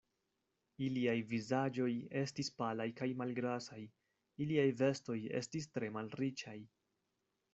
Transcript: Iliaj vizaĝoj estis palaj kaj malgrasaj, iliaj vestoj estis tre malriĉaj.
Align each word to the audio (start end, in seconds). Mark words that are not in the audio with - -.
Iliaj 0.85 1.17
vizaĝoj 1.33 1.89
estis 2.21 2.49
palaj 2.61 2.87
kaj 3.01 3.09
malgrasaj, 3.21 3.81
iliaj 4.45 4.65
vestoj 4.81 5.19
estis 5.43 5.71
tre 5.75 5.91
malriĉaj. 5.99 6.57